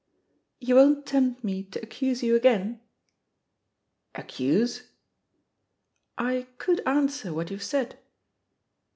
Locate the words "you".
0.59-0.73, 2.23-2.35